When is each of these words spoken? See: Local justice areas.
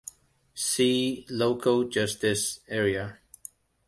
See: 0.55 1.27
Local 1.29 1.83
justice 1.83 2.61
areas. 2.67 3.13